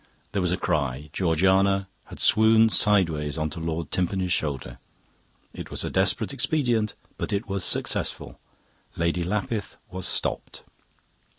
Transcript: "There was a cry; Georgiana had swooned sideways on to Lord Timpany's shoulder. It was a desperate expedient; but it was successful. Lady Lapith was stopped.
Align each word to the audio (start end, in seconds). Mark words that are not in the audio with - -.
"There 0.31 0.41
was 0.41 0.51
a 0.51 0.57
cry; 0.57 1.11
Georgiana 1.13 1.87
had 2.05 2.19
swooned 2.19 2.71
sideways 2.71 3.37
on 3.37 3.51
to 3.51 3.59
Lord 3.59 3.91
Timpany's 3.91 4.33
shoulder. 4.33 4.79
It 5.53 5.69
was 5.69 5.83
a 5.83 5.91
desperate 5.91 6.33
expedient; 6.33 6.95
but 7.19 7.31
it 7.31 7.47
was 7.47 7.63
successful. 7.63 8.39
Lady 8.95 9.23
Lapith 9.23 9.77
was 9.91 10.07
stopped. 10.07 10.63